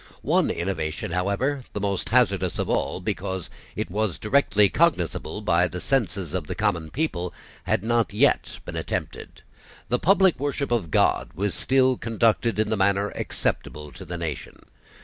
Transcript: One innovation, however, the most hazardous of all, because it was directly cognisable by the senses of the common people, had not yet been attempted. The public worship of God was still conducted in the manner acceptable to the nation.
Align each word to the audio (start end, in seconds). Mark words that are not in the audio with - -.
One 0.23 0.49
innovation, 0.49 1.11
however, 1.11 1.63
the 1.73 1.79
most 1.79 2.09
hazardous 2.09 2.57
of 2.57 2.67
all, 2.67 2.99
because 2.99 3.51
it 3.75 3.91
was 3.91 4.17
directly 4.17 4.67
cognisable 4.67 5.41
by 5.41 5.67
the 5.67 5.79
senses 5.79 6.33
of 6.33 6.47
the 6.47 6.55
common 6.55 6.89
people, 6.89 7.35
had 7.65 7.83
not 7.83 8.11
yet 8.11 8.57
been 8.65 8.75
attempted. 8.75 9.43
The 9.89 9.99
public 9.99 10.39
worship 10.39 10.71
of 10.71 10.89
God 10.89 11.29
was 11.35 11.53
still 11.53 11.97
conducted 11.97 12.57
in 12.57 12.71
the 12.71 12.77
manner 12.77 13.09
acceptable 13.09 13.91
to 13.91 14.03
the 14.03 14.17
nation. 14.17 14.63